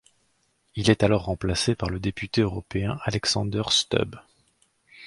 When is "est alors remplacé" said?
0.89-1.75